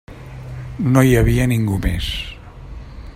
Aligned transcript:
No 0.95 1.03
hi 1.09 1.13
havia 1.21 1.47
ningú 1.53 1.79
més. 1.85 2.11